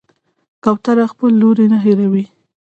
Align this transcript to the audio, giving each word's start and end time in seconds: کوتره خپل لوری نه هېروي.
کوتره 0.63 1.05
خپل 1.11 1.31
لوری 1.41 1.65
نه 1.71 1.77
هېروي. 1.85 2.23